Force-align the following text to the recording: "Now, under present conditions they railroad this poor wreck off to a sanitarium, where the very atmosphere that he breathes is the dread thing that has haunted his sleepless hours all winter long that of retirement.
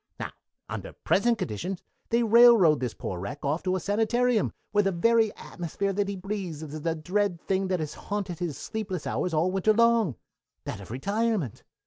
"Now, 0.19 0.31
under 0.67 0.93
present 0.93 1.37
conditions 1.37 1.83
they 2.09 2.23
railroad 2.23 2.79
this 2.79 2.95
poor 2.95 3.19
wreck 3.19 3.45
off 3.45 3.61
to 3.61 3.75
a 3.75 3.79
sanitarium, 3.79 4.51
where 4.71 4.81
the 4.83 4.91
very 4.91 5.31
atmosphere 5.35 5.93
that 5.93 6.07
he 6.07 6.15
breathes 6.15 6.63
is 6.63 6.81
the 6.81 6.95
dread 6.95 7.39
thing 7.39 7.67
that 7.67 7.79
has 7.79 7.93
haunted 7.93 8.39
his 8.39 8.57
sleepless 8.57 9.05
hours 9.05 9.31
all 9.31 9.51
winter 9.51 9.73
long 9.73 10.15
that 10.63 10.81
of 10.81 10.89
retirement. 10.89 11.61